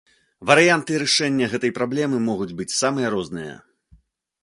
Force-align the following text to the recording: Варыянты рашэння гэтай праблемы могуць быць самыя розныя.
Варыянты 0.51 0.91
рашэння 1.03 1.51
гэтай 1.53 1.71
праблемы 1.77 2.17
могуць 2.31 2.51
быць 2.63 2.71
самыя 2.81 3.07
розныя. 3.19 3.53